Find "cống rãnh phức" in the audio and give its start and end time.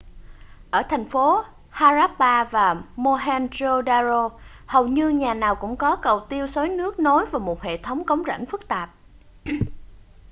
8.05-8.67